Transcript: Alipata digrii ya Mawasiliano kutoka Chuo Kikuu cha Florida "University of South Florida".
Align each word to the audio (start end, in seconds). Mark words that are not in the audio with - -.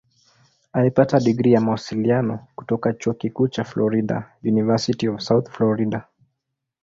Alipata 0.73 1.19
digrii 1.19 1.51
ya 1.51 1.61
Mawasiliano 1.61 2.47
kutoka 2.55 2.93
Chuo 2.93 3.13
Kikuu 3.13 3.47
cha 3.47 3.63
Florida 3.63 4.33
"University 4.43 5.07
of 5.07 5.21
South 5.21 5.49
Florida". 5.49 6.07